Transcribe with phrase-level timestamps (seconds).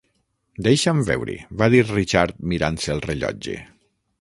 [0.67, 3.59] "Deixa'm veure", va dir Richard mirant-se el rellotge.